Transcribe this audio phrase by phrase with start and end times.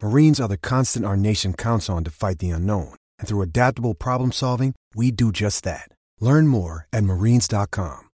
[0.00, 2.94] Marines are the constant our nation counts on to fight the unknown.
[3.18, 5.90] And through adaptable problem solving, we do just that.
[6.20, 8.08] Learn more at marines.com.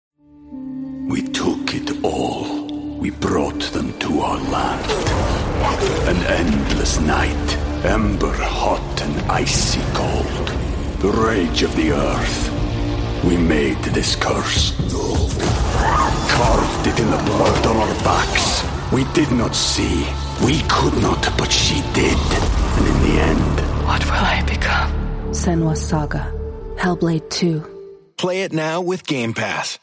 [1.10, 2.64] We took it all.
[2.98, 4.90] We brought them to our land.
[6.08, 10.48] An endless night, ember hot and icy cold.
[11.00, 13.24] The rage of the earth.
[13.24, 14.72] We made this curse.
[16.30, 18.64] Carved it in the blood on our backs.
[18.90, 20.06] We did not see.
[20.42, 22.18] We could not, but she did.
[22.76, 24.90] And in the end, What will I become?
[25.32, 26.32] Senua's Saga.
[26.76, 27.62] Hellblade 2.
[28.16, 29.78] Play it now with Game Pass.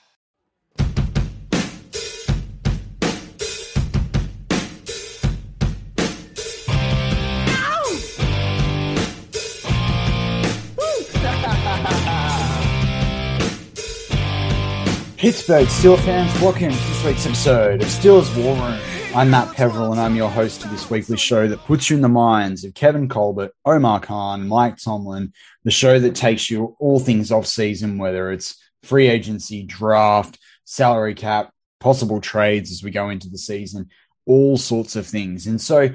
[15.17, 18.80] Pittsburgh Steel fans, welcome to this week's episode of Steelers War Room.
[19.14, 22.02] I'm Matt Peverill, and I'm your host of this weekly show that puts you in
[22.02, 25.33] the minds of Kevin Colbert, Omar Khan, Mike Tomlin,
[25.66, 31.14] the show that takes you all things off season, whether it's free agency, draft, salary
[31.14, 31.52] cap,
[31.82, 33.89] possible trades as we go into the season,
[34.26, 35.45] all sorts of things.
[35.45, 35.89] And so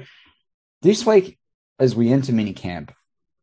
[0.83, 1.39] this week,
[1.79, 2.91] as we enter minicamp,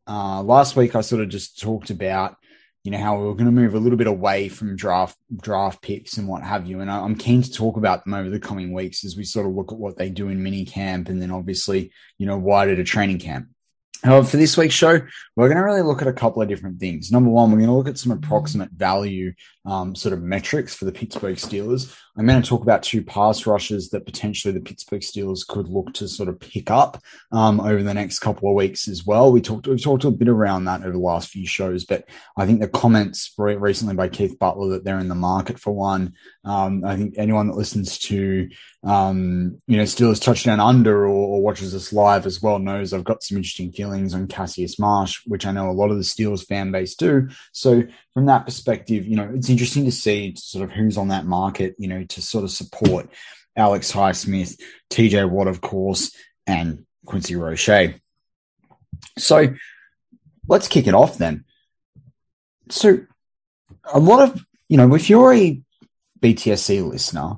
[0.07, 2.37] uh, last week I sort of just talked about
[2.85, 5.81] you know how we are going to move a little bit away from draft draft
[5.81, 8.71] picks and what have you and i'm keen to talk about them over the coming
[8.71, 11.31] weeks as we sort of look at what they do in mini camp and then
[11.31, 13.47] obviously you know wider to training camp
[14.03, 14.99] However, for this week's show,
[15.35, 17.11] we're going to really look at a couple of different things.
[17.11, 19.33] Number one, we're going to look at some approximate value
[19.65, 21.95] um, sort of metrics for the Pittsburgh Steelers.
[22.17, 25.93] I'm going to talk about two pass rushes that potentially the Pittsburgh Steelers could look
[25.95, 29.31] to sort of pick up um, over the next couple of weeks as well.
[29.31, 32.45] We talked we've talked a bit around that over the last few shows, but I
[32.45, 36.13] think the comments recently by Keith Butler that they're in the market for one.
[36.45, 38.49] Um, I think anyone that listens to
[38.83, 43.03] um, you know Steelers touchdown under or, or watches us live as well knows I've
[43.03, 46.45] got some interesting feelings on Cassius Marsh, which I know a lot of the Steelers
[46.45, 47.27] fan base do.
[47.51, 47.83] So
[48.13, 51.75] from that perspective, you know, it's interesting to see sort of who's on that market,
[51.79, 53.09] you know, to sort of support
[53.55, 56.13] Alex Highsmith, TJ Watt, of course,
[56.45, 57.93] and Quincy Roche.
[59.17, 59.55] So
[60.49, 61.45] let's kick it off then.
[62.69, 62.99] So
[63.93, 65.61] a lot of, you know, if you're a
[66.19, 67.37] BTSC listener,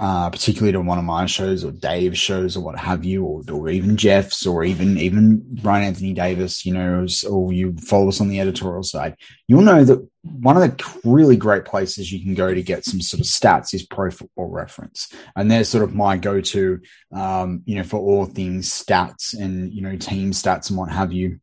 [0.00, 3.42] uh, particularly to one of my shows or Dave's shows or what have you, or,
[3.52, 8.18] or even Jeff's or even even Brian Anthony Davis, you know, or you follow us
[8.18, 9.14] on the editorial side,
[9.46, 13.02] you'll know that one of the really great places you can go to get some
[13.02, 16.80] sort of stats is Pro Football Reference, and they're sort of my go-to,
[17.12, 21.12] um, you know, for all things stats and you know team stats and what have
[21.12, 21.40] you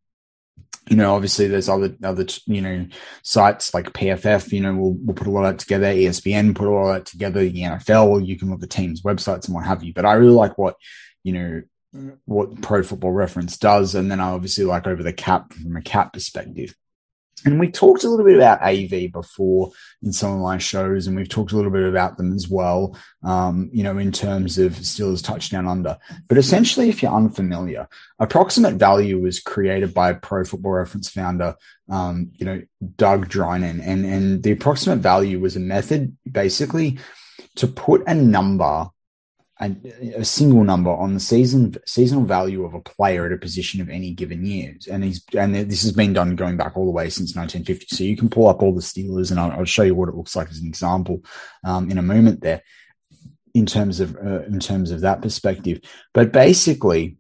[0.90, 2.88] you know, obviously there's other other you know
[3.24, 4.52] sites like PFF.
[4.52, 5.88] You know, we'll we'll put a lot of that together.
[5.88, 7.42] ESPN put all that together.
[7.42, 9.94] The NFL, you can look at teams' websites and what have you.
[9.94, 10.76] But I really like what
[11.24, 11.62] you know
[12.26, 15.82] what Pro Football Reference does, and then I obviously like over the cap from a
[15.82, 16.76] cap perspective.
[17.46, 21.16] And we talked a little bit about AV before in some of my shows, and
[21.16, 24.74] we've talked a little bit about them as well, um, you know, in terms of
[24.74, 25.98] Steelers touchdown under.
[26.28, 27.88] But essentially, if you're unfamiliar,
[28.20, 31.56] approximate value was created by Pro Football Reference founder,
[31.90, 32.62] um, you know,
[32.96, 33.82] Doug Drinen.
[33.86, 37.00] And, and the approximate value was a method basically
[37.58, 38.90] to put a number
[39.60, 39.76] a,
[40.18, 43.90] a, single number on the season seasonal value of a player at a position of
[43.90, 47.10] any given year, and he's and this has been done going back all the way
[47.10, 47.96] since 1950.
[47.96, 50.16] So you can pull up all the Steelers, and I'll, I'll show you what it
[50.16, 51.24] looks like as an example
[51.64, 52.62] um, in a moment there,
[53.56, 55.82] in terms of uh, in terms of that perspective.
[56.14, 57.18] But basically,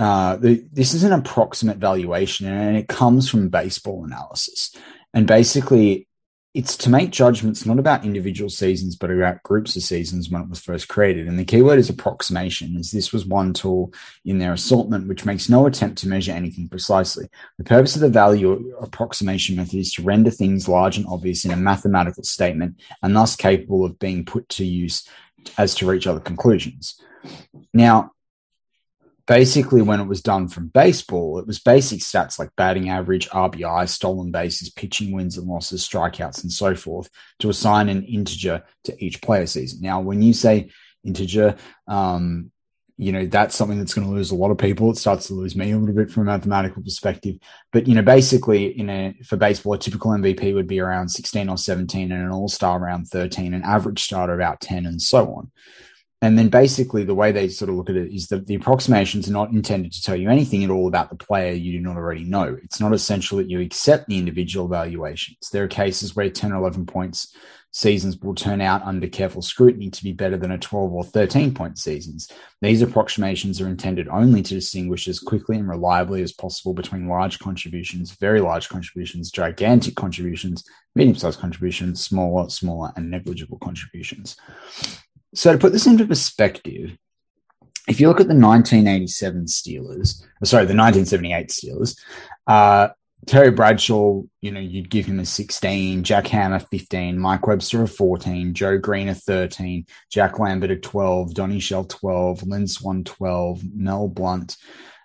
[0.00, 4.74] uh, the, this is an approximate valuation, and it comes from baseball analysis.
[5.14, 6.07] And basically,
[6.54, 10.48] it's to make judgments not about individual seasons, but about groups of seasons when it
[10.48, 11.28] was first created.
[11.28, 13.92] And the keyword is approximation, as this was one tool
[14.24, 17.28] in their assortment which makes no attempt to measure anything precisely.
[17.58, 21.50] The purpose of the value approximation method is to render things large and obvious in
[21.50, 25.06] a mathematical statement and thus capable of being put to use
[25.58, 27.00] as to reach other conclusions.
[27.74, 28.12] Now,
[29.28, 33.86] basically when it was done from baseball, it was basic stats like batting average, RBI,
[33.86, 39.04] stolen bases, pitching wins and losses, strikeouts, and so forth to assign an integer to
[39.04, 39.82] each player season.
[39.82, 40.70] Now, when you say
[41.04, 42.50] integer, um,
[42.96, 44.90] you know, that's something that's going to lose a lot of people.
[44.90, 47.36] It starts to lose me a little bit from a mathematical perspective.
[47.70, 51.48] But, you know, basically in a, for baseball, a typical MVP would be around 16
[51.48, 55.52] or 17 and an all-star around 13, an average starter about 10 and so on.
[56.20, 59.28] And then basically the way they sort of look at it is that the approximations
[59.28, 61.96] are not intended to tell you anything at all about the player you do not
[61.96, 62.56] already know.
[62.64, 65.48] It's not essential that you accept the individual valuations.
[65.52, 67.34] There are cases where 10 or 11 points
[67.70, 71.54] seasons will turn out under careful scrutiny to be better than a 12 or 13
[71.54, 72.30] point seasons.
[72.60, 77.38] These approximations are intended only to distinguish as quickly and reliably as possible between large
[77.38, 84.36] contributions, very large contributions, gigantic contributions, medium sized contributions, smaller, smaller, and negligible contributions.
[85.34, 86.96] So to put this into perspective,
[87.86, 91.98] if you look at the 1987 Steelers, sorry, the 1978 Steelers,
[92.46, 92.88] uh,
[93.26, 97.88] Terry Bradshaw, you know, you'd give him a 16, Jack Ham 15, Mike Webster a
[97.88, 103.62] 14, Joe Greene a 13, Jack Lambert a 12, Donnie Shell 12, Lynn Swann 12,
[103.74, 104.56] Mel Blount,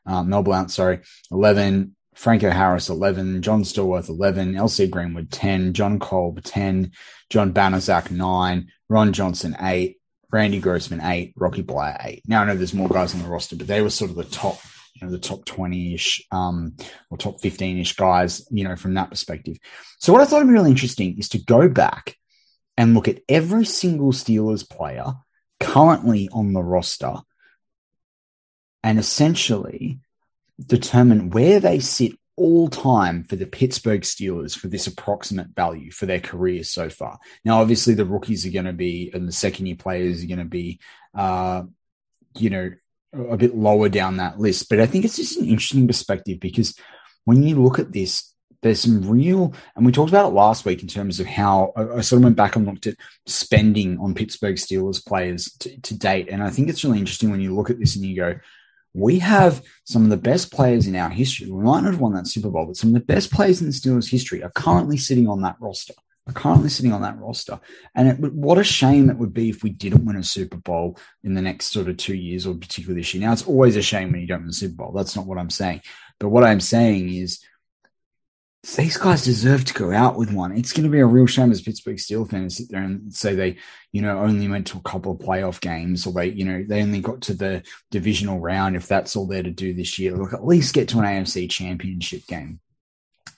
[0.06, 1.00] uh, Mel Blount, sorry,
[1.31, 6.92] 11, Franco Harris 11, John Stallworth 11, LC Greenwood 10, Jon Kolb 10,
[7.30, 9.98] John Banaszak 9, Ron Johnson 8,
[10.33, 12.24] Randy Grossman eight, Rocky Bleier eight.
[12.27, 14.24] Now I know there's more guys on the roster, but they were sort of the
[14.24, 14.57] top,
[14.95, 16.75] you know, the top 20 ish, um,
[17.12, 19.57] or top 15 ish guys, you know, from that perspective.
[20.00, 22.18] So what I thought would be really interesting is to go back
[22.77, 25.13] and look at every single Steelers player
[25.59, 27.18] currently on the roster
[28.83, 30.00] and essentially
[30.59, 36.06] determine where they sit all time for the Pittsburgh Steelers for this approximate value for
[36.06, 37.19] their careers so far.
[37.45, 40.39] Now, obviously, the rookies are going to be, and the second year players are going
[40.39, 40.80] to be,
[41.15, 41.63] uh,
[42.38, 42.71] you know,
[43.13, 44.69] a bit lower down that list.
[44.69, 46.75] But I think it's just an interesting perspective because
[47.25, 48.33] when you look at this,
[48.63, 51.97] there's some real, and we talked about it last week in terms of how I,
[51.97, 52.95] I sort of went back and looked at
[53.27, 56.29] spending on Pittsburgh Steelers players to, to date.
[56.29, 58.36] And I think it's really interesting when you look at this and you go,
[58.94, 61.50] we have some of the best players in our history.
[61.50, 63.68] We might not have won that Super Bowl, but some of the best players in
[63.68, 65.94] the Steelers' history are currently sitting on that roster.
[66.25, 67.60] Are currently sitting on that roster,
[67.95, 70.98] and it, what a shame it would be if we didn't win a Super Bowl
[71.22, 73.25] in the next sort of two years, or particularly this year.
[73.25, 74.94] Now, it's always a shame when you don't win a Super Bowl.
[74.94, 75.81] That's not what I'm saying.
[76.22, 77.42] But what I'm saying is
[78.63, 80.57] these guys deserve to go out with one.
[80.57, 83.36] It's going to be a real shame as Pittsburgh Steel fans sit there and say
[83.36, 83.57] they,
[83.92, 86.81] you know, only went to a couple of playoff games or they, you know, they
[86.81, 87.62] only got to the
[87.92, 90.15] divisional round if that's all they're to do this year.
[90.15, 92.62] Look, at least get to an AFC championship game.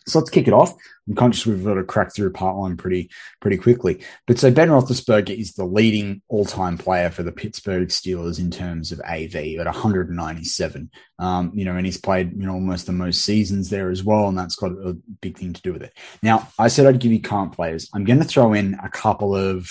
[0.07, 0.73] So let's kick it off.
[1.07, 3.09] I'm conscious we've got to crack through part one pretty
[3.39, 4.03] pretty quickly.
[4.27, 8.91] But so Ben Roethlisberger is the leading all-time player for the Pittsburgh Steelers in terms
[8.91, 10.91] of AV at 197.
[11.17, 14.27] Um, you know, and he's played you know almost the most seasons there as well,
[14.27, 15.93] and that's got a big thing to do with it.
[16.21, 17.89] Now, I said I'd give you current players.
[17.93, 19.69] I'm going to throw in a couple of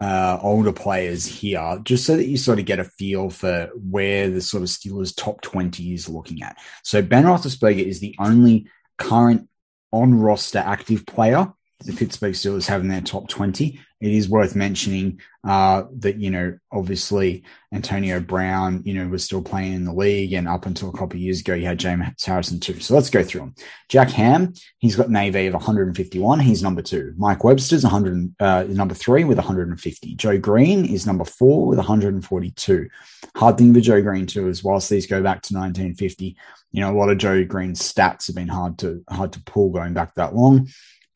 [0.00, 4.30] uh, older players here, just so that you sort of get a feel for where
[4.30, 6.56] the sort of Steelers top 20 is looking at.
[6.82, 8.66] So Ben Roethlisberger is the only
[8.96, 9.49] current
[9.92, 11.52] on roster active player
[11.84, 13.80] the Pittsburgh Steelers have in their top 20.
[14.00, 19.42] It is worth mentioning uh, that, you know, obviously Antonio Brown, you know, was still
[19.42, 20.32] playing in the league.
[20.32, 22.80] And up until a couple of years ago, you had James Harrison too.
[22.80, 23.54] So let's go through them.
[23.88, 26.40] Jack Ham, he's got an AV of 151.
[26.40, 27.14] He's number two.
[27.16, 30.14] Mike Webster's 100, uh, number three with 150.
[30.16, 32.88] Joe Greene is number four with 142.
[33.36, 36.36] Hard thing for Joe Greene too is whilst these go back to 1950,
[36.72, 39.70] you know, a lot of Joe Greene's stats have been hard to hard to pull
[39.70, 40.68] going back that long.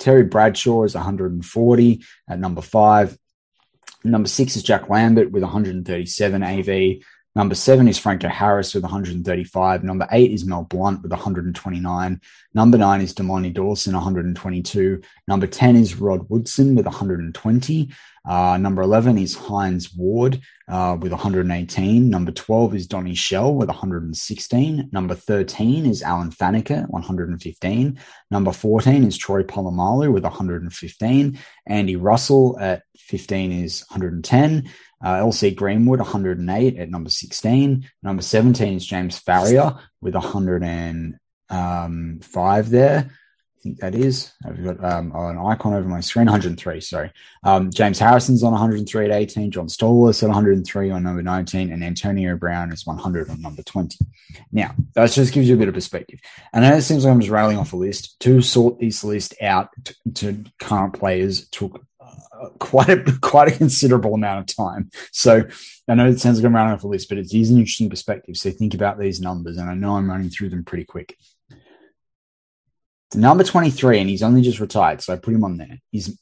[0.04, 3.16] Terry Bradshaw is 140 at number five.
[4.04, 7.02] Number six is Jack Lambert with 137 AV.
[7.37, 9.83] Number seven is Franco Harris with 135.
[9.83, 12.21] Number eight is Mel Blount with 129.
[12.55, 15.03] Number nine is Dermontti Dawson, 122.
[15.26, 17.91] Number 10 is Rod Woodson with 120.
[18.26, 22.09] Uh, number 11 is Hines Ward uh, with 118.
[22.09, 24.88] Number 12 is Donnie Shell with 116.
[24.93, 27.99] Number 13 is Alan Faneca, 115.
[28.31, 31.38] Number 14 is Troy Polamalu with 115.
[31.67, 34.71] Andy Russell at 15 is 110.
[35.04, 37.88] Uh, LC Greenwood, 108 at number 16.
[38.02, 41.20] Number 17 is James Farrior with 105
[41.50, 42.20] um,
[42.70, 43.11] there
[43.64, 44.30] I think that is.
[44.44, 47.11] I've got um, an icon over my screen, 103, sorry.
[47.44, 51.82] Um, James Harrison's on 103 at 18, John Stollis at 103 on number 19, and
[51.82, 53.96] Antonio Brown is 100 on number 20.
[54.52, 56.20] Now, that just gives you a bit of perspective.
[56.52, 58.20] And it seems like I'm just railing off a list.
[58.20, 61.82] To sort this list out to, to current players took
[62.59, 64.90] quite a quite a considerable amount of time.
[65.12, 65.44] So
[65.88, 67.90] I know it sounds like I'm running off a list, but it is an interesting
[67.90, 68.37] perspective.
[68.37, 71.16] So think about these numbers, and I know I'm running through them pretty quick
[73.14, 75.80] number 23, and he's only just retired, so I put him on there.
[75.90, 76.18] He's,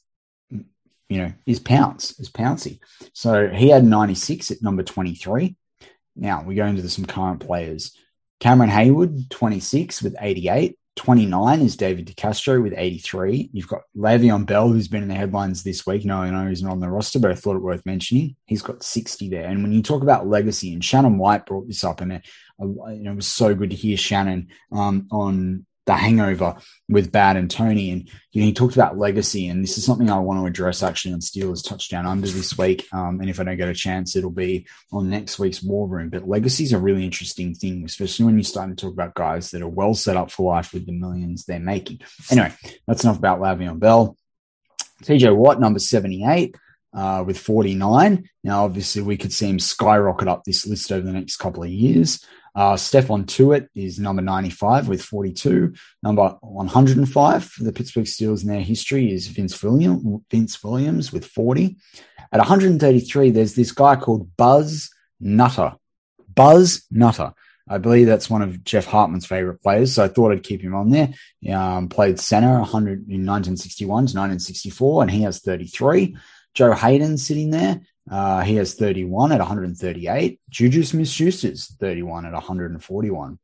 [0.49, 2.79] you know, is Pounce, is Pouncey.
[3.13, 5.55] So he had 96 at number 23.
[6.15, 7.95] Now we go into some current players.
[8.39, 10.77] Cameron Heyward, 26 with 88.
[10.95, 13.49] 29 is David DeCastro with 83.
[13.51, 16.05] You've got Le'Veon Bell, who's been in the headlines this week.
[16.05, 18.35] No, I know he's not on the roster, but I thought it worth mentioning.
[18.45, 19.45] He's got 60 there.
[19.45, 22.27] And when you talk about legacy, and Shannon White brought this up, and it,
[22.59, 26.55] know, it was so good to hear Shannon um, on the hangover
[26.87, 27.91] with Bad and Tony.
[27.91, 30.83] And you know, he talked about legacy, and this is something I want to address
[30.83, 32.87] actually on Steelers touchdown under this week.
[32.93, 36.09] Um, and if I don't get a chance, it'll be on next week's War Room.
[36.09, 39.51] But legacy is a really interesting thing, especially when you start to talk about guys
[39.51, 41.99] that are well set up for life with the millions they're making.
[42.31, 42.53] Anyway,
[42.87, 44.17] that's enough about Le'Veon Bell.
[45.03, 46.55] TJ Watt, number 78.
[46.95, 48.29] Uh, with 49.
[48.43, 51.69] Now, obviously, we could see him skyrocket up this list over the next couple of
[51.69, 52.23] years.
[52.55, 55.73] Uh, Stephon Tuitt is number 95 with 42.
[56.03, 61.25] Number 105 for the Pittsburgh Steelers in their history is Vince, William, Vince Williams with
[61.25, 61.77] 40.
[62.31, 65.73] At 133, there's this guy called Buzz Nutter.
[66.33, 67.33] Buzz Nutter.
[67.67, 70.75] I believe that's one of Jeff Hartman's favorite players, so I thought I'd keep him
[70.75, 71.13] on there.
[71.51, 76.17] Um, played center 100 in 1961 to 1964, and he has 33.
[76.53, 77.81] Joe Haden sitting there.
[78.09, 80.39] Uh, he has 31 at 138.
[80.49, 83.39] Juju Smith Schuster's 31 at 141.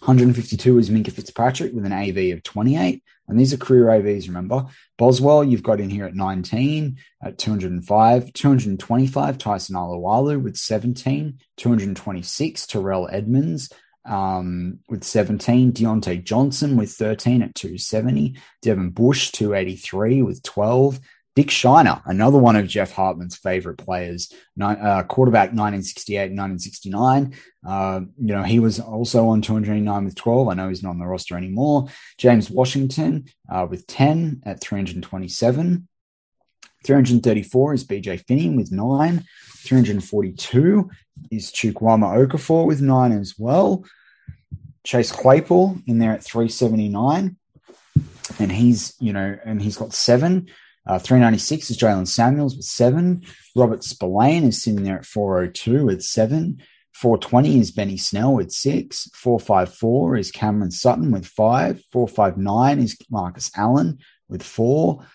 [0.00, 3.02] 152 is Minkah Fitzpatrick with an AV of 28.
[3.28, 4.66] And these are career AVs, remember.
[4.98, 8.32] Boswell, you've got in here at 19, at 205.
[8.32, 11.38] 225, Tyson Alualu with 17.
[11.56, 13.72] 226, Terrell Edmunds
[14.04, 15.72] um, with 17.
[15.72, 18.36] Diontae Johnson with 13 at 270.
[18.62, 21.00] Devin Bush, 283 with 12.
[21.40, 24.30] Dick Shiner, another one of Jeff Hartman's favorite players,
[24.60, 27.34] uh, quarterback 1968 1969.
[27.66, 30.48] Uh, you know, he was also on 209 with 12.
[30.48, 31.86] I know he's not on the roster anymore.
[32.18, 35.88] James Washington uh, with 10 at 327.
[36.84, 39.24] 334 is BJ Finney with nine.
[39.60, 40.90] 342
[41.30, 43.82] is Chukwuma Okorafor with nine as well.
[44.84, 47.38] Chase Claypool in there at 379.
[48.38, 50.50] And he's, you know, and he's got seven.
[50.86, 53.22] Uh, 396 is Jaylen Samuels with seven.
[53.54, 56.62] Robert Spillane is sitting there at 402 with seven.
[56.94, 59.08] 420 is Benny Snell with six.
[59.14, 61.82] 454 is Cameron Sutton with five.
[61.92, 65.06] 459 is Marcus Allen with four.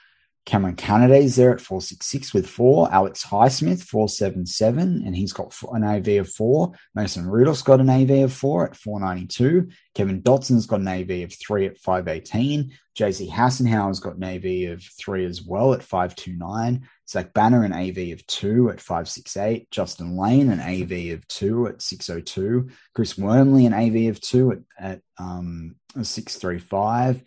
[0.45, 2.91] Kameron Canaday's there at 466 with four.
[2.93, 6.71] Alex Highsmith, 477, and he's got an AV of four.
[6.93, 9.69] Mason Rudolph's got an AV of four at 492.
[9.95, 12.71] Kevin Dotson's got an AV of three at 518.
[12.95, 16.87] JC Hassenauer's got an AV of three as well at 529.
[17.09, 19.71] Zach Banner, an AV of two at 568.
[19.71, 22.69] Justin Layne, an AV of two at 602.
[22.93, 27.23] Chris Wormley, an AV of two at, at um, 635.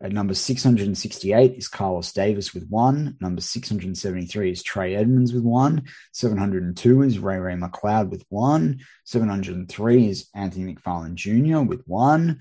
[0.00, 3.16] At number 668 is Carlos Davis with one.
[3.20, 5.84] Number 673 is Trey Edmunds with one.
[6.12, 8.80] 702 is Ray Ray McCloud with one.
[9.04, 11.60] 703 is Anthony McFarland Jr.
[11.60, 12.40] with one.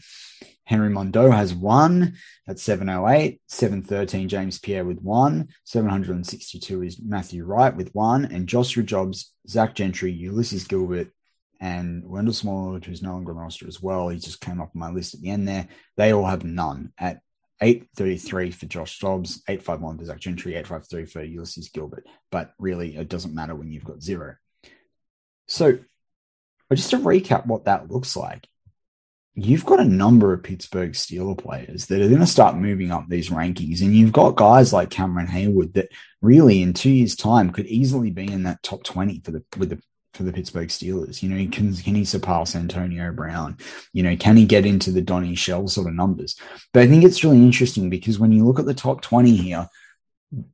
[0.66, 2.16] Henry Mondeaux has one
[2.48, 3.40] at 708.
[3.48, 5.50] 713 James Pierre with one.
[5.66, 8.26] 762 is Matthew Wright with one.
[8.26, 11.10] And Joshua Dobbs, Zach Gentry, Ulysses Gilbert,
[11.62, 14.10] and Wendell Smallwood, who's no longer on the roster as well.
[14.10, 15.68] He just came up on my list at the end there.
[15.96, 17.22] They all have none at
[17.64, 22.06] 833 for Josh Dobbs, 851 for Zach Gentry, 853 for Ulysses Gilbert.
[22.30, 24.36] But really, it doesn't matter when you've got zero.
[25.48, 25.80] So,
[26.74, 28.48] just to recap what that looks like,
[29.36, 33.06] you've got a number of Pittsburgh Steeler players that are going to start moving up
[33.08, 33.82] these rankings.
[33.82, 35.90] And you've got guys like Cameron Heyward that
[36.22, 39.70] really, in two years' time, could easily be in that top 20 for the with
[39.70, 39.82] the
[40.14, 41.22] for the Pittsburgh Steelers.
[41.22, 43.58] You know, can can he surpass Antonio Brown?
[43.94, 46.36] You know, can he get into the Donnie Shell sort of numbers?
[46.72, 49.68] But I think it's really interesting because when you look at the top twenty here,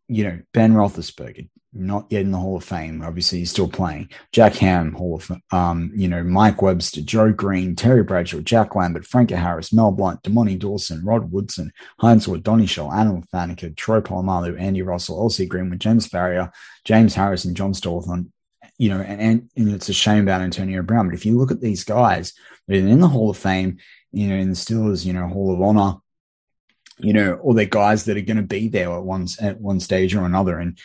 [0.08, 3.04] you know, Ben Roethlisberger, not yet in the Hall of Fame.
[3.04, 4.10] Obviously, he's still playing.
[4.32, 9.06] Jack Ham, Hall of um, you know, Mike Webster, Joe Greene, Terry Bradshaw, Jack Lambert,
[9.06, 14.02] Frank Harris, Mel Blount, Dermontti Dawson, Rod Woodson, Hines Ward, Donnie Shell, Alan Faneca, Troy
[14.02, 15.46] Polamalu, Andy Russell, L.C.
[15.46, 16.52] Greenwood, James Farrior,
[16.86, 18.32] James Harris, and John Stolthon.
[18.80, 21.08] You know, and, and it's a shame about Antonio Brown.
[21.08, 22.34] But if you look at these guys,
[22.68, 23.78] in the Hall of Fame,
[24.12, 25.98] you know, in the Steelers, you know, Hall of Honor,
[26.98, 29.80] you know, or they're guys that are going to be there at one at one
[29.80, 30.58] stage or another.
[30.58, 30.80] And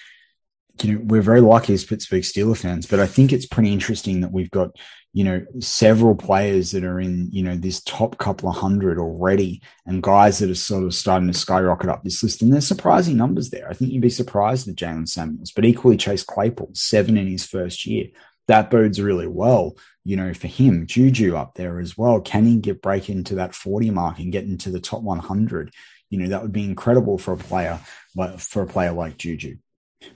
[0.83, 4.21] you know, we're very lucky as Pittsburgh Steelers fans, but I think it's pretty interesting
[4.21, 4.77] that we've got,
[5.15, 9.63] you know, several players that are in, you know, this top couple of hundred already
[9.87, 12.43] and guys that are sort of starting to skyrocket up this list.
[12.43, 13.71] And there's surprising numbers there.
[13.71, 17.47] I think you'd be surprised at Jaylen Samuels, but equally Chase Claypool, seven in his
[17.47, 18.09] first year.
[18.49, 20.85] That bodes really well, you know, for him.
[20.85, 22.21] Juju up there as well.
[22.21, 25.73] Can he get break into that 40 mark and get into the top 100?
[26.11, 27.79] You know, that would be incredible for a player,
[28.17, 29.59] like for a player like Juju.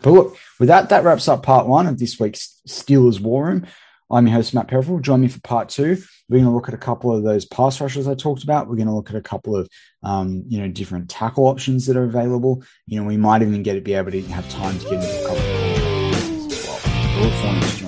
[0.03, 3.67] But look, with that, that wraps up part one of this week's Steelers War Room.
[4.11, 5.03] I'm your host, Matt Peverill.
[5.03, 5.99] Join me for part two.
[6.29, 8.69] We're going to look at a couple of those pass rushes I talked about.
[8.69, 9.69] We're going to look at a couple of,
[10.03, 12.63] um, you know, different tackle options that are available.
[12.87, 15.21] You know, we might even get to be able to have time to get into
[15.21, 17.23] a couple of as well.
[17.23, 17.88] Look forward to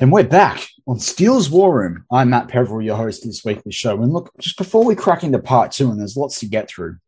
[0.00, 2.04] And we're back on Steel's War Room.
[2.08, 4.00] I'm Matt Peverill, your host of this weekly show.
[4.00, 6.98] And look, just before we crack into part two, and there's lots to get through,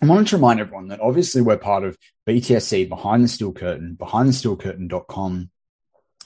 [0.00, 3.96] I wanted to remind everyone that obviously we're part of BTSC, Behind the Steel Curtain,
[4.00, 5.50] behindthesteelcurtain.com,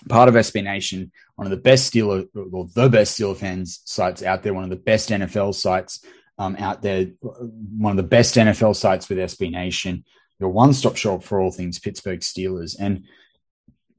[0.06, 4.22] part of SB Nation, one of the best Steeler, well, the best Steeler fans sites
[4.22, 6.04] out there, one of the best NFL sites
[6.36, 10.04] um, out there, one of the best NFL sites with SB Nation,
[10.40, 12.76] your one stop shop for all things Pittsburgh Steelers.
[12.78, 13.06] And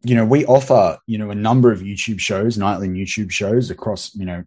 [0.03, 4.15] you know, we offer, you know, a number of YouTube shows, nightly YouTube shows across,
[4.15, 4.43] you know,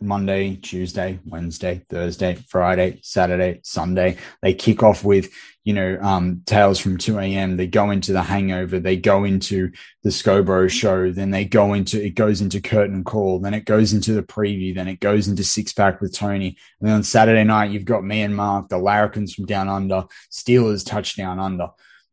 [0.00, 4.18] Monday, Tuesday, Wednesday, Thursday, Friday, Saturday, Sunday.
[4.42, 5.32] They kick off with,
[5.64, 7.56] you know, um, Tales from 2 a.m.
[7.56, 8.78] They go into the hangover.
[8.78, 11.10] They go into the Scobro show.
[11.10, 13.38] Then they go into, it goes into curtain call.
[13.38, 14.74] Then it goes into the preview.
[14.74, 16.58] Then it goes into six pack with Tony.
[16.80, 20.04] And then on Saturday night, you've got me and Mark, the Larrikins from down under,
[20.30, 21.68] Steelers touchdown under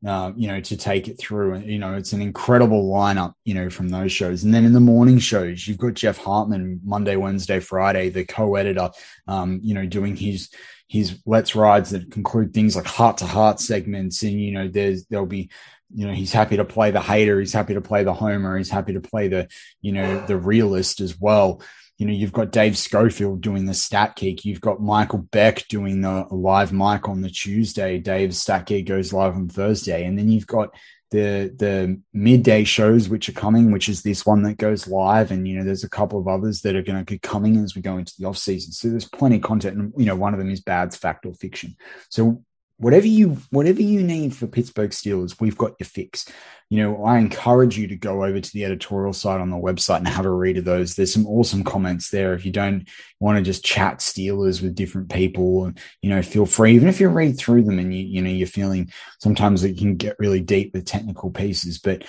[0.06, 1.54] uh, you know, to take it through.
[1.54, 4.44] And, you know, it's an incredible lineup, you know, from those shows.
[4.44, 8.92] And then in the morning shows, you've got Jeff Hartman Monday, Wednesday, Friday, the co-editor,
[9.28, 10.50] um, you know, doing his,
[10.88, 14.24] his let's rides that conclude things like heart to heart segments.
[14.24, 15.50] And, you know, there's, there'll be,
[15.96, 17.39] you know, he's happy to play the hater.
[17.39, 18.58] He's happy to play the homer.
[18.58, 19.48] He's happy to play the,
[19.82, 21.62] you know, the realist as well
[21.98, 24.46] you know, you've got Dave Schofield doing the stat kick.
[24.46, 28.00] You've got Michael Beck doing the live mic on the Tuesday.
[28.00, 30.06] Dave's stat kick goes live on Thursday.
[30.06, 30.70] And then you've got
[31.12, 35.30] the the midday shows which are coming, which is this one that goes live.
[35.30, 37.76] And, you know, there's a couple of others that are going to be coming as
[37.76, 38.72] we go into the off season.
[38.72, 39.78] So there's plenty of content.
[39.78, 41.76] And, you know, one of them is Bad's Fact or Fiction.
[42.10, 42.44] So
[42.78, 46.26] whatever you whatever you need for Pittsburgh Steelers, we've got your fix.
[46.70, 49.98] You know, I encourage you to go over to the editorial side on the website
[49.98, 50.96] and have a read of those.
[50.96, 52.34] There's some awesome comments there.
[52.34, 52.88] If you don't
[53.20, 56.74] want to just chat Steelers with different people, you know, feel free.
[56.74, 59.96] Even if you read through them and you you know you're feeling sometimes it can
[59.96, 62.04] get really deep with technical pieces, but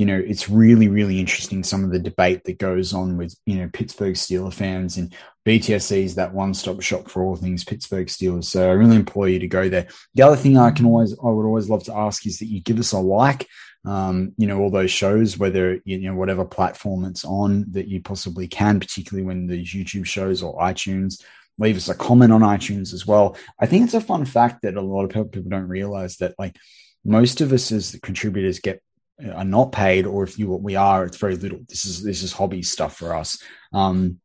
[0.00, 3.56] you know, it's really, really interesting some of the debate that goes on with, you
[3.56, 5.14] know, Pittsburgh Steeler fans and
[5.50, 8.44] BTSC is that one stop shop for all things Pittsburgh Steelers.
[8.44, 9.88] So I really implore you to go there.
[10.14, 12.60] The other thing I can always, I would always love to ask is that you
[12.60, 13.48] give us a like,
[13.84, 18.00] um, you know, all those shows, whether, you know, whatever platform it's on that you
[18.00, 21.20] possibly can, particularly when these YouTube shows or iTunes
[21.58, 23.36] leave us a comment on iTunes as well.
[23.58, 26.56] I think it's a fun fact that a lot of people don't realize that like
[27.04, 28.82] most of us as contributors get
[29.34, 31.58] are not paid, or if you we are, it's very little.
[31.68, 33.42] This is this is hobby stuff for us.
[33.74, 34.20] Um,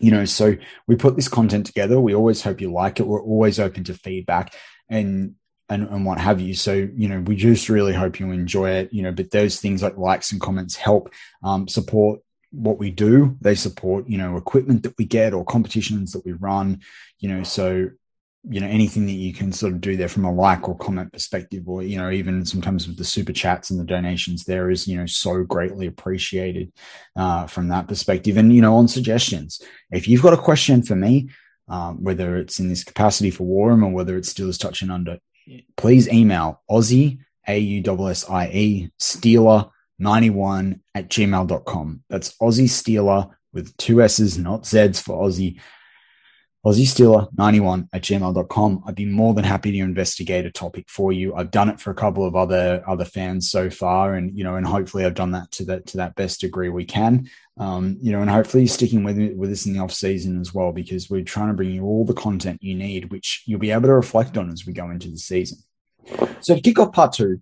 [0.00, 2.00] you know, so we put this content together.
[2.00, 3.06] We always hope you like it.
[3.06, 4.54] We're always open to feedback
[4.88, 5.34] and
[5.68, 6.52] and, and what have you.
[6.52, 9.84] So, you know, we just really hope you enjoy it, you know, but those things
[9.84, 11.12] like likes and comments help
[11.44, 12.18] um, support
[12.50, 13.36] what we do.
[13.40, 16.80] They support, you know, equipment that we get or competitions that we run,
[17.20, 17.88] you know, so
[18.48, 21.12] you know anything that you can sort of do there from a like or comment
[21.12, 24.88] perspective or you know even sometimes with the super chats and the donations there is
[24.88, 26.72] you know so greatly appreciated
[27.16, 28.36] uh, from that perspective.
[28.36, 31.28] And you know on suggestions if you've got a question for me
[31.68, 34.90] um, whether it's in this capacity for War Room or whether it's still Steelers touching
[34.90, 35.18] under
[35.76, 44.66] please email aussie a-u-s-s-i-e steeler 91 at gmail.com that's aussie steeler with two s's not
[44.66, 45.60] z's for aussie
[46.64, 48.82] Aussie Steeler 91 at gmail.com.
[48.86, 51.34] I'd be more than happy to investigate a topic for you.
[51.34, 54.56] I've done it for a couple of other other fans so far, and you know,
[54.56, 57.30] and hopefully I've done that to that to that best degree we can.
[57.56, 60.70] Um, you know, and hopefully sticking with with us in the off season as well,
[60.72, 63.88] because we're trying to bring you all the content you need, which you'll be able
[63.88, 65.58] to reflect on as we go into the season.
[66.40, 67.40] So to kick off part two,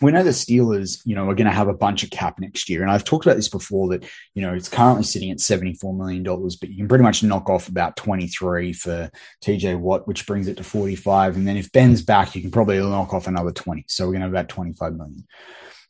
[0.00, 2.68] we know the Steelers, you know, are going to have a bunch of cap next
[2.68, 2.82] year.
[2.82, 4.04] And I've talked about this before that,
[4.34, 7.68] you know, it's currently sitting at $74 million, but you can pretty much knock off
[7.68, 9.10] about 23 for
[9.42, 11.36] TJ Watt, which brings it to 45.
[11.36, 13.84] And then if Ben's back, you can probably knock off another 20.
[13.88, 15.26] So we're going to have about 25 million.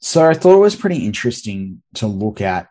[0.01, 2.69] So I thought it was pretty interesting to look at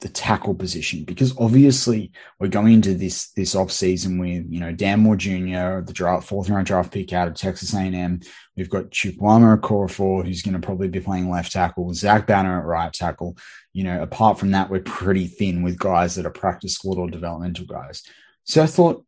[0.00, 4.70] the tackle position because obviously we're going into this this off season with you know
[4.70, 5.80] Dan Moore Jr.
[5.80, 8.20] the draft fourth round draft pick out of Texas A&M.
[8.56, 11.92] We've got Chukwuma Okorafor who's going to probably be playing left tackle.
[11.94, 13.36] Zach Banner at right tackle.
[13.72, 17.10] You know, apart from that, we're pretty thin with guys that are practice squad or
[17.10, 18.02] developmental guys.
[18.44, 19.04] So I thought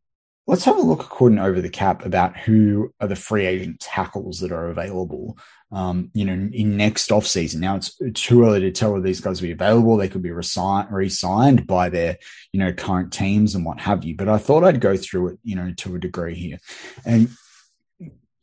[0.51, 4.41] let's have a look according over the cap about who are the free agent tackles
[4.41, 5.39] that are available
[5.73, 7.61] um, you know, in next off season.
[7.61, 9.97] Now it's too early to tell whether these guys will be available.
[9.97, 12.19] They could be re-signed by their,
[12.53, 14.17] you know, current teams and what have you.
[14.17, 16.59] But I thought I'd go through it, you know, to a degree here.
[17.05, 17.31] And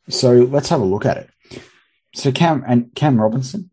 [0.08, 1.60] so let's have a look at it.
[2.14, 3.70] So Cam and Cam Robinson,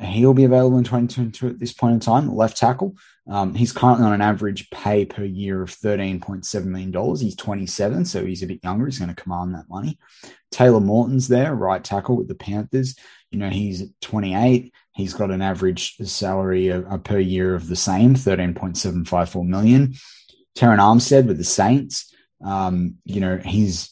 [0.00, 2.96] he'll be available in 2022 at this point in time, left tackle.
[3.28, 7.16] Um, he's currently on an average pay per year of $13.7 million.
[7.16, 8.86] He's 27, so he's a bit younger.
[8.86, 9.98] He's going to command that money.
[10.50, 12.96] Taylor Moton's there, right tackle with the Panthers.
[13.30, 14.72] You know, he's 28.
[14.92, 19.94] He's got an average salary of, uh, per year of the same, 13.754 million.
[20.56, 22.12] Terron Armstead with the Saints.
[22.44, 23.90] Um, you know, he's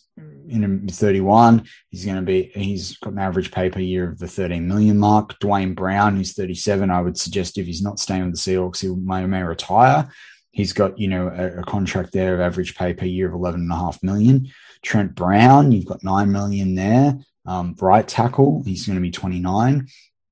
[0.51, 1.65] in 31.
[1.91, 4.99] He's going to be, he's got an average pay per year of the 13 million
[4.99, 5.39] mark.
[5.39, 8.89] Duane Brown, who's 37, I would suggest if he's not staying with the Seahawks, he
[8.89, 10.11] may, may retire.
[10.51, 13.61] He's got, you know, a, a contract there of average pay per year of 11
[13.61, 14.49] and a half million.
[14.83, 17.19] Trent Brown, you've got 9 million there.
[17.47, 19.89] Um, right tackle, he's going to be 29.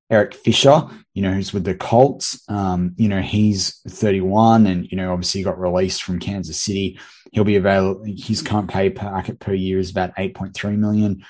[0.09, 2.41] Eric Fisher, you know, who's with the Colts.
[2.47, 6.99] Um, you know, he's 31 and, you know, obviously got released from Kansas City.
[7.31, 8.05] He'll be available.
[8.05, 11.25] His current pay packet per year is about 8.3 million.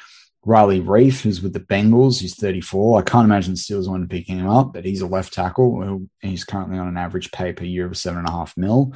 [0.46, 3.00] Riley Reiff, who's with the Bengals, he's 34.
[3.00, 6.08] I can't imagine the Steelers want to pick him up, but he's a left tackle.
[6.22, 8.94] He's currently on an average pay per year of seven and a half mil.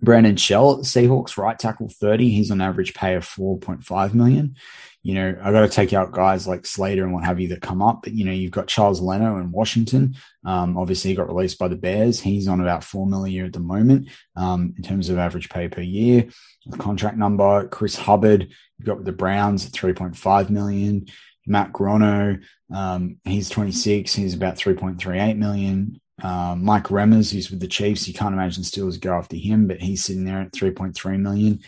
[0.00, 2.30] Brandon Shell Seahawks, right tackle 30.
[2.30, 4.56] He's on average pay of 4.5 million.
[5.04, 7.60] You know, I got to take out guys like Slater and what have you that
[7.60, 10.16] come up, but you know, you've got Charles Leno in Washington.
[10.44, 12.20] Um, obviously he got released by the Bears.
[12.20, 15.50] He's on about 4 million a year at the moment, um, in terms of average
[15.50, 16.26] pay per year.
[16.66, 21.06] The contract number, Chris Hubbard, you've got with the Browns at 3.5 million.
[21.46, 22.42] Matt Gono,
[22.74, 24.14] um, he's 26.
[24.14, 26.00] He's about 3.38 million.
[26.22, 29.80] Uh, Mike Remmers, who's with the Chiefs, you can't imagine Steelers go after him, but
[29.80, 31.60] he's sitting there at 3.3 million.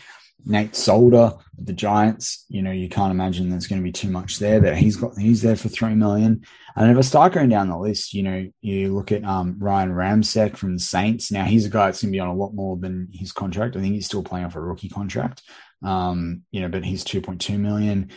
[0.47, 4.39] Nate Solder, the Giants, you know, you can't imagine there's going to be too much
[4.39, 4.61] there.
[4.61, 6.45] That he's got, he's there for three million.
[6.75, 9.91] And if I start going down the list, you know, you look at um, Ryan
[9.91, 11.31] Ramczyk from the Saints.
[11.31, 13.75] Now he's a guy that's going to be on a lot more than his contract.
[13.75, 15.43] I think he's still playing off a rookie contract.
[15.83, 18.11] Um, you know, but he's 2.2 million.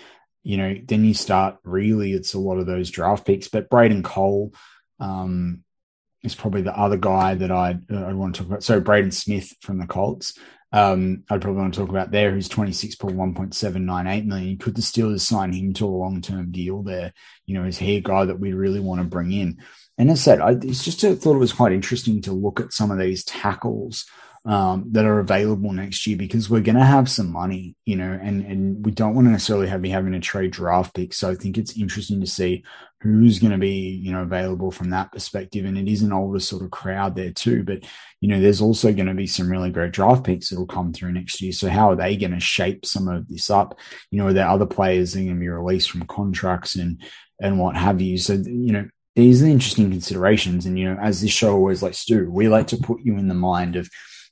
[0.44, 3.48] You know, then you start really, it's a lot of those draft picks.
[3.48, 4.54] But Braden Cole,
[5.00, 5.64] um,
[6.22, 8.62] is probably the other guy that I'd, I'd want to talk about.
[8.62, 10.38] So Braden Smith from the Colts.
[10.72, 14.58] Um, I'd probably want to talk about there, who's 26 for 1.798 million.
[14.58, 17.12] Could the Steelers sign him to a long term deal there?
[17.46, 19.58] You know, is he a guy that we really want to bring in?
[19.98, 22.72] And as I said, I it's just thought it was quite interesting to look at
[22.72, 24.06] some of these tackles
[24.46, 28.18] um, that are available next year because we're going to have some money, you know,
[28.22, 31.18] and, and we don't want to necessarily have be having to trade draft picks.
[31.18, 32.64] So I think it's interesting to see
[33.02, 35.64] who's going to be, you know, available from that perspective.
[35.64, 37.62] And it is an older sort of crowd there too.
[37.62, 37.84] But,
[38.20, 40.92] you know, there's also going to be some really great draft picks that will come
[40.92, 41.52] through next year.
[41.52, 43.78] So how are they going to shape some of this up?
[44.10, 47.02] You know, are there other players that are going to be released from contracts and,
[47.40, 48.18] and what have you?
[48.18, 50.66] So, you know, these are the interesting considerations.
[50.66, 53.16] And, you know, as this show always likes to do, we like to put you
[53.16, 53.88] in the mind of,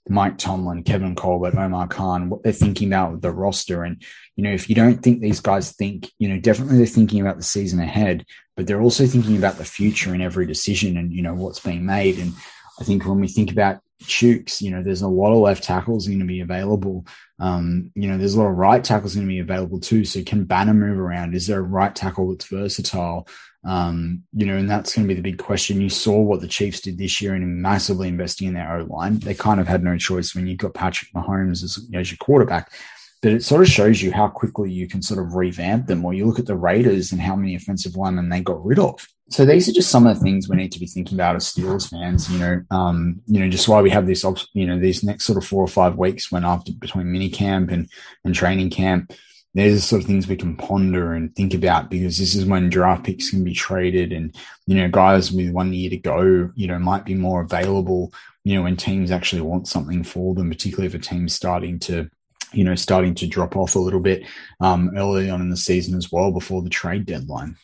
[0.08, 3.84] Mike Tomlin, Kevin Colbert, Omar Khan, what they're thinking about the roster.
[3.84, 4.02] And,
[4.36, 7.36] you know, if you don't think these guys think, you know, definitely they're thinking about
[7.36, 8.24] the season ahead,
[8.56, 11.84] but they're also thinking about the future in every decision and, you know, what's being
[11.86, 12.18] made.
[12.18, 12.32] And
[12.80, 16.06] I think when we think about Chooks, you know, there's a lot of left tackles
[16.06, 17.06] going to be available.
[17.40, 20.04] Um, you know, there's a lot of right tackles going to be available too.
[20.04, 21.34] So can Banner move around?
[21.34, 23.28] Is there a right tackle that's versatile?
[23.64, 25.80] Um, you know, and that's going to be the big question.
[25.80, 29.18] You saw what the Chiefs did this year in massively investing in their O line.
[29.18, 32.72] They kind of had no choice when you've got Patrick Mahomes as, as your quarterback.
[33.20, 36.04] But it sort of shows you how quickly you can sort of revamp them.
[36.04, 39.06] Or you look at the Raiders and how many offensive linemen they got rid of
[39.30, 41.52] so these are just some of the things we need to be thinking about as
[41.52, 42.30] Steelers fans.
[42.30, 45.36] You know, um, you know, just why we have this, you know, these next sort
[45.36, 47.90] of four or five weeks when after between mini camp and
[48.24, 49.12] and training camp,
[49.54, 52.68] there's the sort of things we can ponder and think about because this is when
[52.68, 56.66] draft picks can be traded and you know guys with one year to go, you
[56.66, 58.12] know, might be more available.
[58.44, 62.10] You know, when teams actually want something for them, particularly if a team's starting to
[62.52, 64.24] you know, starting to drop off a little bit
[64.60, 67.56] um, early on in the season as well before the trade deadline.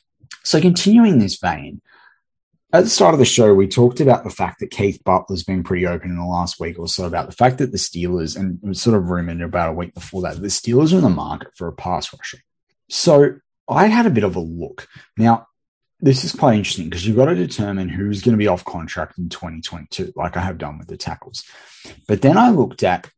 [0.43, 1.81] So, continuing this vein,
[2.75, 5.63] at the start of the show, we talked about the fact that Keith Butler's been
[5.63, 8.59] pretty open in the last week or so about the fact that the Steelers, and
[8.63, 11.09] it was sort of rumored about a week before that, the Steelers are in the
[11.09, 12.39] market for a pass rusher.
[12.91, 13.37] So
[13.69, 14.89] I had a bit of a look.
[15.17, 15.47] Now,
[16.01, 19.19] this is quite interesting because you've got to determine who's going to be off contract
[19.19, 21.45] in 2022, like I have done with the tackles.
[22.09, 23.09] But then I looked at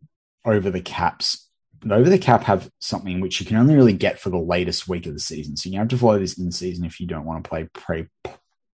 [0.45, 1.47] over the caps
[1.91, 5.07] over the cap have something which you can only really get for the latest week
[5.07, 5.57] of the season.
[5.57, 7.69] So you have to follow this in the season if you don't want to play
[7.73, 8.07] pre,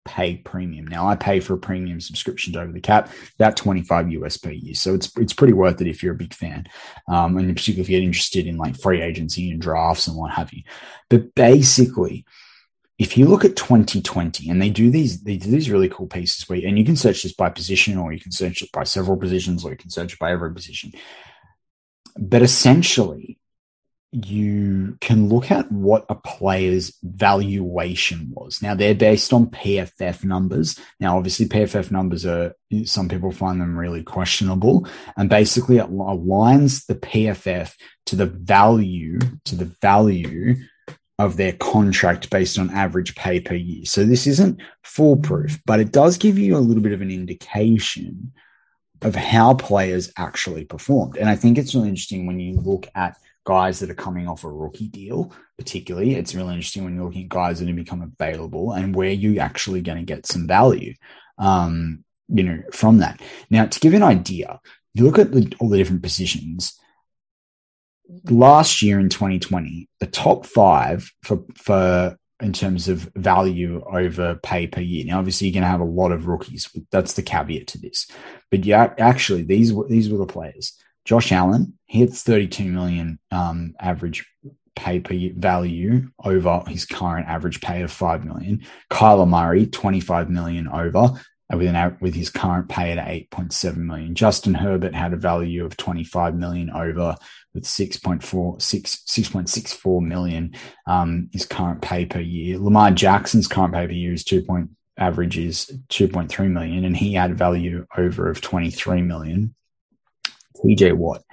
[0.05, 0.87] pay premium.
[0.87, 4.51] Now I pay for a premium subscription to over the cap, about 25 US per
[4.51, 4.73] year.
[4.75, 6.67] So it's it's pretty worth it if you're a big fan.
[7.07, 10.31] Um, and particularly if you get interested in like free agency and drafts and what
[10.31, 10.63] have you.
[11.09, 12.25] But basically,
[12.99, 16.47] if you look at 2020 and they do these they do these really cool pieces
[16.47, 19.17] where and you can search this by position or you can search it by several
[19.17, 20.91] positions or you can search it by every position
[22.17, 23.39] but essentially,
[24.13, 28.61] you can look at what a player's valuation was.
[28.61, 30.79] Now, they're based on PFF numbers.
[30.99, 32.53] Now, obviously, PFF numbers are,
[32.85, 34.87] some people find them really questionable.
[35.17, 37.73] And basically, it aligns the PFF
[38.05, 40.57] to the value, to the value
[41.17, 43.85] of their contract based on average pay per year.
[43.85, 48.33] So this isn't foolproof, but it does give you a little bit of an indication
[49.01, 51.17] of how players actually performed.
[51.17, 54.43] And I think it's really interesting when you look at guys that are coming off
[54.43, 56.15] a rookie deal, particularly.
[56.15, 59.39] It's really interesting when you're looking at guys that have become available and where you
[59.39, 60.93] actually going to get some value,
[61.37, 63.21] um, you know, from that.
[63.49, 64.59] Now, to give an idea,
[64.93, 66.79] you look at the, all the different positions.
[68.29, 74.67] Last year in 2020, the top five for for in terms of value over pay
[74.67, 75.05] per year.
[75.05, 76.69] Now, obviously, you're going to have a lot of rookies.
[76.91, 78.07] That's the caveat to this.
[78.51, 80.77] But yeah, actually, these were these were the players.
[81.05, 84.25] Josh Allen, hits 32 million um, average
[84.75, 88.65] pay per value over his current average pay of 5 million.
[88.89, 91.11] Kyler Murray, 25 million over
[91.55, 94.15] with an with his current pay at 8.7 million.
[94.15, 97.15] Justin Herbert had a value of 25 million over
[97.53, 100.55] with 6.4 6, 6.64 million
[100.87, 102.57] um, his current pay per year.
[102.57, 104.43] Lamar Jackson's current pay per year is 2.
[104.43, 109.53] Point, average is 2.3 million and he had value over of 23 million.
[110.63, 111.23] TJ Watt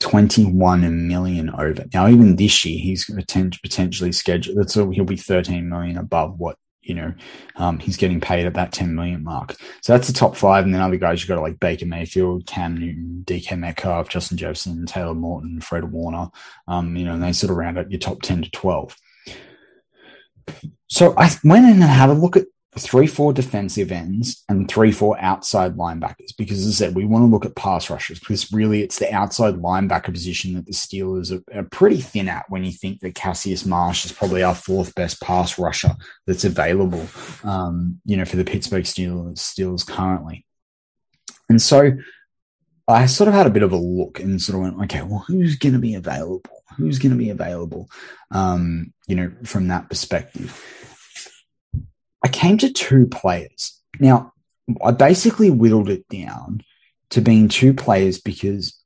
[0.00, 1.84] 21 million over.
[1.94, 4.58] Now, even this year, he's potentially scheduled.
[4.58, 7.12] That's he'll be 13 million above what you know,
[7.56, 9.56] um, he's getting paid at that 10 million mark.
[9.82, 10.64] So that's the top five.
[10.64, 14.86] And then other guys, you've got like Baker Mayfield, Cam Newton, DK Metcalf, Justin Jefferson,
[14.86, 16.28] Taylor Moton, Fred Warner.
[16.68, 18.96] Um, you know, and they sort of round up your top 10 to 12.
[20.86, 22.46] So I went in and had a look at
[22.78, 26.36] three, four defensive ends and three, four outside linebackers.
[26.36, 29.12] Because as I said, we want to look at pass rushers because really it's the
[29.12, 33.14] outside linebacker position that the Steelers are, are, pretty thin at when you think that
[33.14, 35.94] Cassius Marsh is probably our fourth best pass rusher
[36.26, 37.06] that's available,
[37.44, 40.46] um, you know, for the Pittsburgh Steelers, Steelers currently.
[41.48, 41.92] And so
[42.88, 45.24] I sort of had a bit of a look and sort of went, okay, well,
[45.26, 46.62] who's going to be available?
[46.76, 47.88] Who's going to be available?
[48.30, 50.62] Um, you know, from that perspective.
[52.24, 53.80] I came to two players.
[54.00, 54.32] Now,
[54.84, 56.62] I basically whittled it down
[57.10, 58.80] to being two players because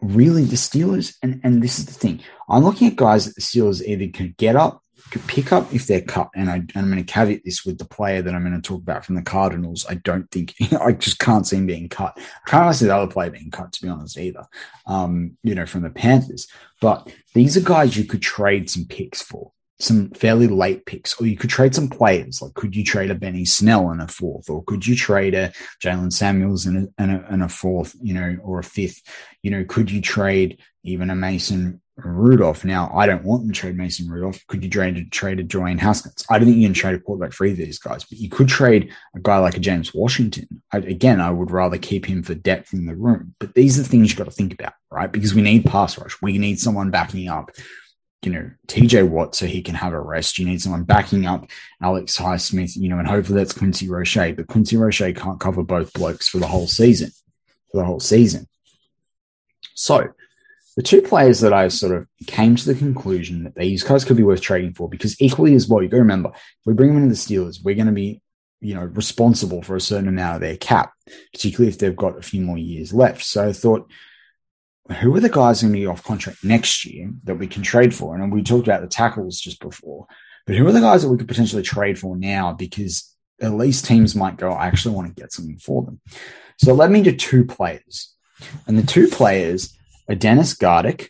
[0.00, 3.40] really the Steelers, and, and this is the thing, I'm looking at guys that the
[3.40, 6.30] Steelers either could get up, could pick up if they're cut.
[6.34, 8.80] And, I, am going to caveat this with the player that I'm going to talk
[8.80, 9.84] about from the Cardinals.
[9.88, 12.18] I don't think, I just can't see him being cut.
[12.18, 14.46] I can't see the other player being cut, to be honest, either,
[14.86, 16.48] um, you know, from the Panthers.
[16.80, 19.52] But these are guys you could trade some picks for.
[19.80, 22.40] Some fairly late picks, or you could trade some players.
[22.40, 25.52] Like, could you trade a Benny Snell in a fourth, or could you trade a
[25.82, 29.02] Jaylen Samuels in a, a, a fourth, you know, or a fifth?
[29.42, 32.64] You know, could you trade even a Mason Rudolph?
[32.64, 34.46] Now, I don't want to trade Mason Rudolph.
[34.46, 36.24] Could you trade trade a Dwayne Haskins?
[36.30, 38.30] I don't think you can trade a quarterback for either of these guys, but you
[38.30, 40.62] could trade a guy like a James Washington.
[40.72, 43.34] I, again, I would rather keep him for depth in the room.
[43.40, 45.10] But these are things you've got to think about, right?
[45.10, 46.16] Because we need pass rush.
[46.22, 47.50] We need someone backing up
[48.24, 50.38] you know, TJ Watt so he can have a rest.
[50.38, 51.46] You need someone backing up
[51.82, 54.34] Alex Highsmith, you know, and hopefully that's Quincy Roche.
[54.36, 57.10] But Quincy Roche can't cover both blokes for the whole season.
[57.70, 58.46] For the whole season.
[59.74, 60.08] So
[60.76, 64.16] the two players that I sort of came to the conclusion that these guys could
[64.16, 66.94] be worth trading for because equally as well, you got to remember, if we bring
[66.94, 68.20] them into the Steelers, we're going to be,
[68.60, 70.92] you know, responsible for a certain amount of their cap,
[71.32, 73.22] particularly if they've got a few more years left.
[73.24, 73.88] So I thought,
[75.00, 77.94] who are the guys going to be off contract next year that we can trade
[77.94, 78.14] for?
[78.14, 80.06] And we talked about the tackles just before,
[80.46, 82.52] but who are the guys that we could potentially trade for now?
[82.52, 86.00] Because at least teams might go, I actually want to get something for them.
[86.58, 88.14] So it led me to two players.
[88.66, 89.76] And the two players
[90.08, 91.08] are Dennis Gardeck,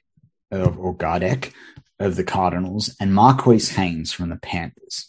[0.50, 1.52] or Gardeck
[1.98, 5.08] of the Cardinals and Marquis Haynes from the Panthers.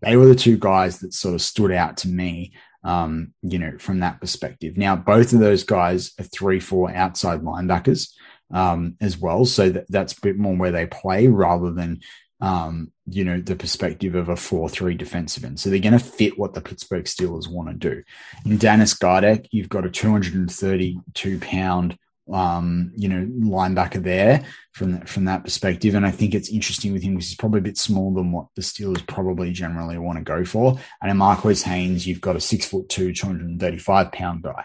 [0.00, 2.52] They were the two guys that sort of stood out to me
[2.86, 4.76] um, you know, from that perspective.
[4.76, 8.12] Now, both of those guys are three, four outside linebackers
[8.52, 9.44] um, as well.
[9.44, 12.00] So that, that's a bit more where they play rather than,
[12.40, 15.58] um, you know, the perspective of a 4 3 defensive end.
[15.58, 18.04] So they're going to fit what the Pittsburgh Steelers want to do.
[18.44, 21.98] In Dennis Gardeck, you've got a 232 pound
[22.32, 25.94] um, you know, linebacker there from that, from that perspective.
[25.94, 28.46] And I think it's interesting with him because he's probably a bit smaller than what
[28.56, 30.78] the Steelers probably generally want to go for.
[31.00, 34.64] And in Marquis Haynes, you've got a six foot two, 235 pound guy.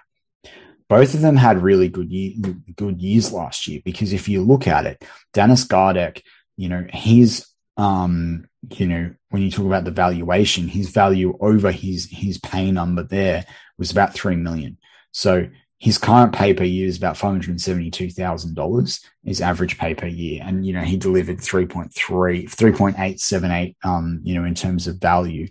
[0.90, 2.34] Both of them had really good year,
[2.76, 6.22] good years last year because if you look at it, Dennis Gardeck,
[6.58, 7.48] you know, his
[7.78, 12.72] um, you know, when you talk about the valuation, his value over his his pay
[12.72, 13.46] number there
[13.78, 14.78] was about three million.
[15.12, 15.48] So
[15.82, 20.44] his current pay per year is about $572,000, his average pay per year.
[20.46, 25.48] And, you know, he delivered 3.3, 3.878, um, you know, in terms of value.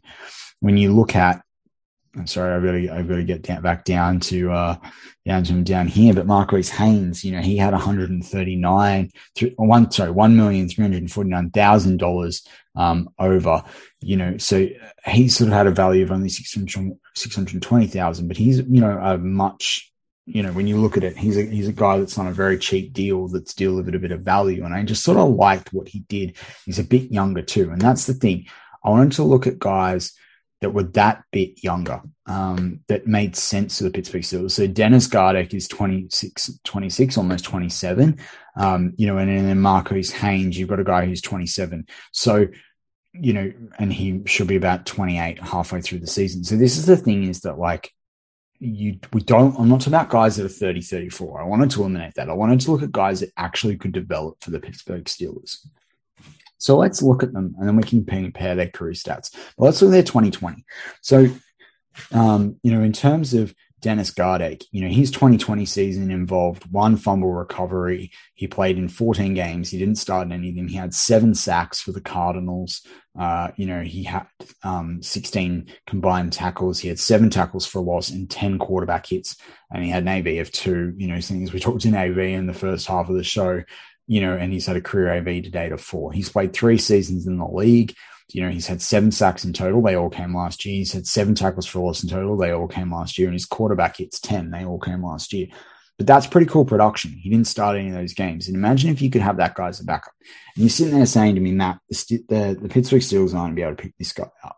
[0.61, 1.43] When you look at,
[2.17, 4.77] I'm sorry, I really I really get down, back down to, uh,
[5.27, 9.11] down to him down here, but Marquis Haynes, you know, he had 139,
[9.57, 13.65] one, sorry, $1,349,000, um, over,
[14.01, 14.69] you know, so
[15.07, 19.19] he sort of had a value of only 600, 620,000, but he's, you know, a
[19.19, 19.90] much,
[20.33, 22.33] you know, when you look at it, he's a he's a guy that's on a
[22.33, 24.65] very cheap deal that's delivered a bit of value.
[24.65, 26.37] And I just sort of liked what he did.
[26.65, 27.71] He's a bit younger too.
[27.71, 28.47] And that's the thing.
[28.85, 30.13] I wanted to look at guys
[30.61, 34.53] that were that bit younger, um, that made sense to the Pittsburgh Steelers.
[34.53, 38.19] So Dennis Gardeck is 26, 26 almost 27.
[38.57, 41.87] Um, you know, and, and then Marquis Haynes, you've got a guy who's 27.
[42.13, 42.47] So,
[43.15, 46.45] you know, and he should be about 28 halfway through the season.
[46.45, 47.91] So this is the thing is that like
[48.61, 51.81] you we don't i'm not talking about guys that are 30 34 i wanted to
[51.81, 52.29] eliminate that.
[52.29, 55.67] I wanted to look at guys that actually could develop for the pittsburgh steelers.
[56.59, 59.33] So let's look at them and then we can compare their career stats.
[59.57, 60.65] But let's look at their 2020
[61.01, 61.27] so
[62.13, 66.97] um, you know in terms of Dennis Gardeck, you know, his 2020 season involved one
[66.97, 68.11] fumble recovery.
[68.35, 69.71] He played in 14 games.
[69.71, 70.69] He didn't start in any of them.
[70.69, 72.87] He had seven sacks for the Cardinals.
[73.19, 74.27] Uh, you know, he had
[74.63, 76.79] um, 16 combined tackles.
[76.79, 79.37] He had seven tackles for loss and 10 quarterback hits.
[79.73, 82.47] And he had an AV of two, you know, things we talked in AV in
[82.47, 83.63] the first half of the show,
[84.07, 86.13] you know, and he's had a career AV to date of four.
[86.13, 87.95] He's played three seasons in the league.
[88.35, 89.83] You know, he's had seven sacks in total.
[89.83, 90.77] They all came last year.
[90.77, 92.37] He's had seven tackles for loss in total.
[92.37, 93.29] They all came last year.
[93.29, 94.51] And his quarterback hits 10.
[94.51, 95.49] They all came last year.
[95.99, 97.13] But that's pretty cool production.
[97.13, 98.47] He didn't start any of those games.
[98.47, 100.15] And imagine if you could have that guy as a backup.
[100.55, 103.51] And you're sitting there saying to me, Matt, the, the, the Pittsburgh Steelers aren't going
[103.51, 104.57] to be able to pick this guy up.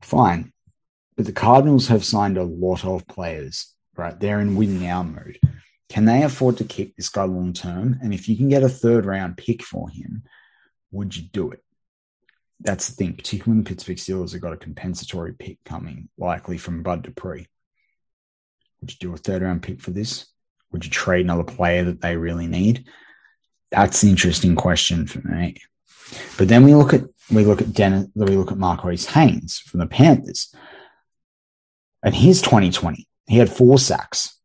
[0.00, 0.52] Fine.
[1.14, 4.18] But the Cardinals have signed a lot of players, right?
[4.18, 5.38] They're in win now mode.
[5.88, 7.98] Can they afford to keep this guy long term?
[8.02, 10.22] And if you can get a third round pick for him,
[10.90, 11.62] would you do it?
[12.60, 16.58] That's the thing, particularly when the Pittsburgh Steelers have got a compensatory pick coming, likely
[16.58, 17.46] from Bud Dupree.
[18.80, 20.26] Would you do a third round pick for this?
[20.72, 22.86] Would you trade another player that they really need?
[23.70, 25.56] That's the interesting question for me.
[26.38, 29.80] But then we look at we look at Dennis, we look at Marquis Haynes from
[29.80, 30.54] the Panthers.
[32.02, 34.35] And his 2020, he had four sacks,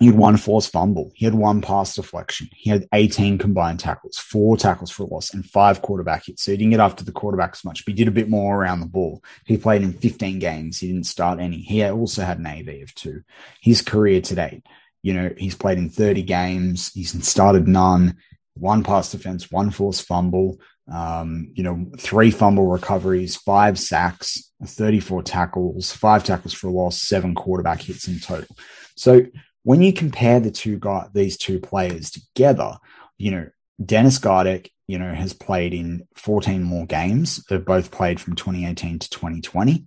[0.00, 1.10] he had one forced fumble.
[1.14, 2.48] He had one pass deflection.
[2.54, 6.44] He had 18 combined tackles, four tackles for a loss, and five quarterback hits.
[6.44, 8.56] So he didn't get after the quarterback as much, but he did a bit more
[8.56, 9.24] around the ball.
[9.44, 10.78] He played in 15 games.
[10.78, 11.58] He didn't start any.
[11.58, 13.22] He also had an AV of two.
[13.60, 14.62] His career to date,
[15.02, 16.92] you know, he's played in 30 games.
[16.92, 18.18] He's started none,
[18.54, 25.22] one pass defense, one forced fumble, Um, you know, three fumble recoveries, five sacks, 34
[25.24, 28.56] tackles, five tackles for a loss, seven quarterback hits in total.
[28.96, 29.26] So
[29.62, 32.76] when you compare the two guys, these two players together,
[33.16, 33.48] you know,
[33.84, 37.44] Dennis Gardeck, you know, has played in 14 more games.
[37.48, 39.86] They've both played from 2018 to 2020.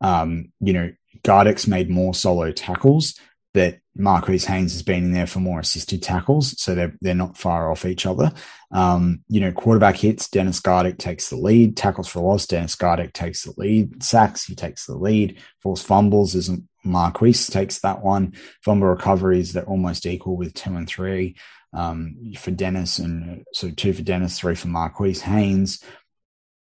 [0.00, 0.92] Um, you know,
[1.22, 3.18] Gardeck's made more solo tackles
[3.52, 7.36] that Marquis Haynes has been in there for more assisted tackles, so they're they're not
[7.36, 8.32] far off each other.
[8.70, 11.76] Um, you know, quarterback hits, Dennis Gardeck takes the lead.
[11.76, 14.02] Tackles for loss, Dennis Gardeck takes the lead.
[14.02, 15.40] Sacks, he takes the lead.
[15.60, 16.34] Forced fumbles
[16.82, 18.34] is Marquis takes that one.
[18.64, 21.36] Fumble recoveries, they're almost equal with two and three
[21.72, 25.82] um, for Dennis, and so two for Dennis, three for Marquis Haynes.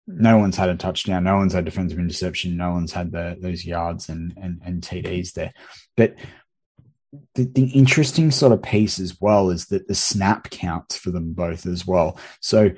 [0.07, 1.25] No one's had a touchdown.
[1.25, 2.55] No one's had defensive interception.
[2.55, 5.53] No one's had the, those yards and, and and TDs there.
[5.97, 6.15] But
[7.35, 11.33] the, the interesting sort of piece as well is that the snap counts for them
[11.33, 12.19] both as well.
[12.41, 12.71] So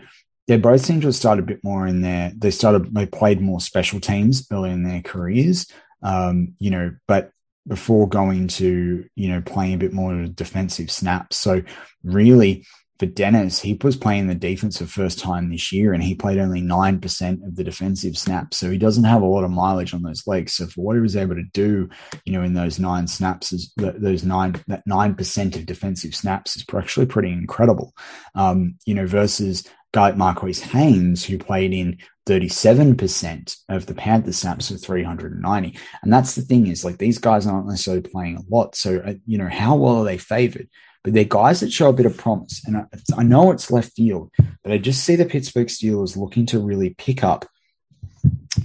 [0.48, 3.42] they both seem to have started a bit more in their they started they played
[3.42, 5.68] more special teams early in their careers.
[6.02, 7.32] Um, you know, but
[7.68, 11.38] before going to, you know, playing a bit more defensive snaps.
[11.38, 11.62] So
[12.04, 12.66] really
[13.00, 16.38] for Dennis, he was playing the defense for first time this year and he played
[16.38, 18.58] only 9% of the defensive snaps.
[18.58, 20.54] So he doesn't have a lot of mileage on those legs.
[20.54, 21.90] So for what he was able to do,
[22.26, 26.66] you know, in those nine snaps, is those nine, that 9% of defensive snaps is
[26.76, 27.94] actually pretty incredible.
[28.36, 34.32] Um, you know, versus guy like Marquis Haynes, who played in 37% of the Panther
[34.32, 35.80] snaps of 390.
[36.04, 38.76] And that's the thing is like these guys aren't necessarily playing a lot.
[38.76, 40.70] So, uh, you know, how well are they favored?
[41.04, 42.62] but they're guys that show a bit of promise.
[42.66, 42.84] And I,
[43.18, 44.32] I know it's left field,
[44.64, 47.46] but I just see the Pittsburgh Steelers looking to really pick up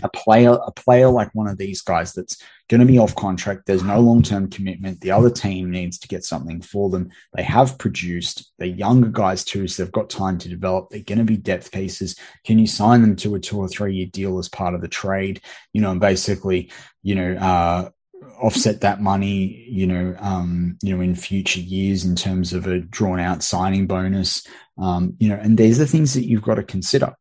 [0.03, 3.66] a player, a player like one of these guys that's going to be off contract.
[3.66, 5.01] There's no long term commitment.
[5.01, 7.11] The other team needs to get something for them.
[7.35, 8.53] They have produced.
[8.59, 10.89] They're younger guys too, so they've got time to develop.
[10.91, 12.16] They're going to be depth pieces.
[12.45, 14.89] Can you sign them to a two or three year deal as part of the
[14.89, 15.41] trade?
[15.72, 16.70] You know, and basically,
[17.03, 17.91] you know, uh,
[18.41, 22.80] offset that money, you know, um, you know, in future years in terms of a
[22.80, 24.47] drawn out signing bonus,
[24.78, 27.14] um, you know, and these are things that you've got to consider.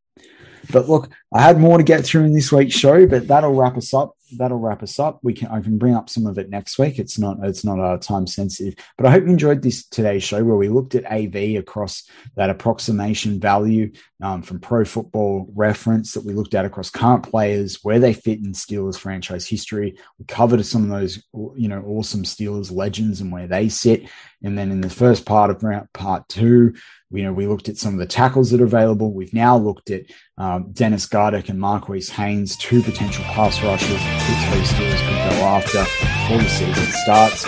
[0.72, 3.78] But look, I had more to get through in this week's show, but that'll wrap
[3.78, 4.16] us up.
[4.38, 5.20] That'll wrap us up.
[5.22, 7.00] We can I can bring up some of it next week.
[7.00, 10.44] It's not it's not uh, time sensitive, but I hope you enjoyed this today's show
[10.44, 12.04] where we looked at AV across
[12.36, 13.92] that approximation value
[14.24, 18.40] um, from Pro Football Reference that we looked at across current players, where they fit
[18.40, 19.98] in Steelers franchise history.
[20.18, 21.22] We covered some of those
[21.56, 24.10] you know awesome Steelers legends and where they sit.
[24.42, 25.64] And then in the first part of
[25.94, 26.74] part two,
[27.12, 29.14] you know, we looked at some of the tackles that are available.
[29.14, 30.04] We've now looked at
[30.38, 35.46] um, Dennis Gardeck and Marquis Haynes, two potential pass rushers that Pittsburgh Steelers could go
[35.46, 37.46] after before the season starts.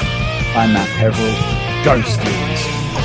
[0.56, 1.84] I'm Matt Peverill.
[1.86, 3.05] Go Steelers!